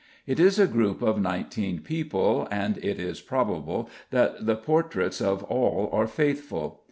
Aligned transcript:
It 0.25 0.39
is 0.39 0.57
a 0.57 0.65
group 0.65 1.03
of 1.03 1.21
nineteen 1.21 1.77
people, 1.79 2.47
and 2.49 2.79
it 2.79 2.99
is 2.99 3.21
probable 3.21 3.87
that 4.09 4.47
the 4.47 4.55
portraits 4.55 5.21
of 5.21 5.43
all 5.43 5.91
are 5.93 6.07
faithful. 6.07 6.79